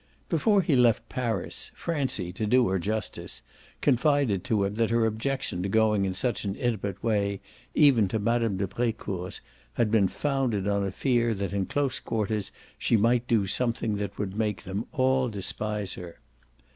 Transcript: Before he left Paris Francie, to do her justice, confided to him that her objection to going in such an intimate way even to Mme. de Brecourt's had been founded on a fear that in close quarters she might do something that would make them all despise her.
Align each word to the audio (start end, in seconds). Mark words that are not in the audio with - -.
Before 0.29 0.63
he 0.63 0.75
left 0.75 1.07
Paris 1.09 1.69
Francie, 1.75 2.33
to 2.33 2.47
do 2.47 2.67
her 2.69 2.79
justice, 2.79 3.43
confided 3.81 4.43
to 4.45 4.63
him 4.63 4.73
that 4.73 4.89
her 4.89 5.05
objection 5.05 5.61
to 5.61 5.69
going 5.69 6.05
in 6.05 6.15
such 6.15 6.43
an 6.43 6.55
intimate 6.55 7.03
way 7.03 7.39
even 7.75 8.07
to 8.07 8.17
Mme. 8.17 8.57
de 8.57 8.65
Brecourt's 8.65 9.41
had 9.73 9.91
been 9.91 10.07
founded 10.07 10.67
on 10.67 10.83
a 10.83 10.89
fear 10.89 11.35
that 11.35 11.53
in 11.53 11.67
close 11.67 11.99
quarters 11.99 12.51
she 12.79 12.97
might 12.97 13.27
do 13.27 13.45
something 13.45 13.97
that 13.97 14.17
would 14.17 14.35
make 14.35 14.63
them 14.63 14.87
all 14.91 15.29
despise 15.29 15.93
her. 15.93 16.17